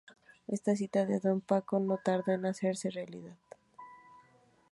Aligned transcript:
Esta 0.55 0.75
cita 0.79 1.01
de 1.05 1.19
don 1.19 1.41
Paco 1.41 1.79
no 1.79 1.99
tardó 1.99 2.31
en 2.31 2.47
hacerse 2.47 2.89
realidad. 2.89 3.37